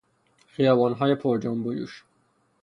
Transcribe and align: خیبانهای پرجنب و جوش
خیبانهای 0.47 1.15
پرجنب 1.15 1.65
و 1.65 1.73
جوش 1.73 2.03